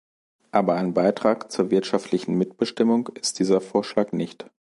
Aber 0.49 0.77
ein 0.77 0.95
Beitrag 0.95 1.51
zur 1.51 1.69
wirtschaftlichen 1.69 2.33
Mitbestimmung 2.33 3.09
ist 3.21 3.37
dieser 3.37 3.61
Vorschlag 3.61 4.13
nicht. 4.13 4.49